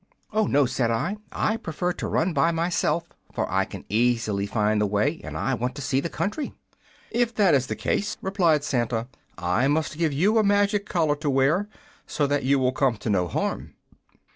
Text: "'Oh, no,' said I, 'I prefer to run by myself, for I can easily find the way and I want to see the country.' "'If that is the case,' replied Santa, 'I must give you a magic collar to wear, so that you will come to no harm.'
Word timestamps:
"'Oh, 0.33 0.47
no,' 0.47 0.65
said 0.65 0.89
I, 0.89 1.17
'I 1.31 1.57
prefer 1.57 1.93
to 1.93 2.07
run 2.07 2.33
by 2.33 2.49
myself, 2.51 3.03
for 3.31 3.47
I 3.51 3.65
can 3.65 3.85
easily 3.87 4.47
find 4.47 4.81
the 4.81 4.87
way 4.87 5.21
and 5.23 5.37
I 5.37 5.53
want 5.53 5.75
to 5.75 5.81
see 5.83 5.99
the 5.99 6.09
country.' 6.09 6.53
"'If 7.11 7.35
that 7.35 7.53
is 7.53 7.67
the 7.67 7.75
case,' 7.75 8.17
replied 8.19 8.63
Santa, 8.63 9.09
'I 9.37 9.67
must 9.67 9.99
give 9.99 10.11
you 10.11 10.39
a 10.39 10.43
magic 10.43 10.87
collar 10.87 11.17
to 11.17 11.29
wear, 11.29 11.69
so 12.07 12.25
that 12.25 12.41
you 12.43 12.57
will 12.57 12.71
come 12.71 12.97
to 12.97 13.11
no 13.11 13.27
harm.' 13.27 13.75